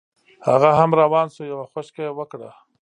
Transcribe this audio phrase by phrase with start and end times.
[0.47, 2.49] هغه هم روان شو یوه خوشکه یې وکړه.